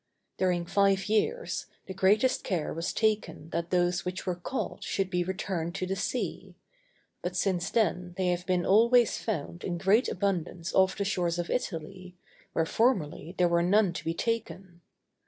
During 0.39 0.65
five 0.65 1.07
years, 1.09 1.67
the 1.85 1.93
greatest 1.93 2.43
care 2.43 2.73
was 2.73 2.91
taken 2.91 3.51
that 3.51 3.69
those 3.69 4.03
which 4.03 4.25
were 4.25 4.33
caught 4.33 4.83
should 4.83 5.11
be 5.11 5.23
returned 5.23 5.75
to 5.75 5.85
the 5.85 5.95
sea; 5.95 6.55
but 7.21 7.35
since 7.35 7.69
then 7.69 8.15
they 8.17 8.29
have 8.29 8.47
been 8.47 8.65
always 8.65 9.19
found 9.19 9.63
in 9.63 9.77
great 9.77 10.09
abundance 10.09 10.73
off 10.73 10.97
the 10.97 11.05
shores 11.05 11.37
of 11.37 11.51
Italy, 11.51 12.17
where 12.53 12.65
formerly 12.65 13.35
there 13.37 13.47
were 13.47 13.61
none 13.61 13.93
to 13.93 14.03
be 14.03 14.15
taken. 14.15 14.81